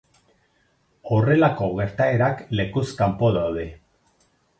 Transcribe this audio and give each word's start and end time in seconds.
Horrelako 1.17 1.67
gertaerak 1.79 2.41
lekuz 2.61 2.85
kanpo 3.03 3.31
daude. 3.37 3.67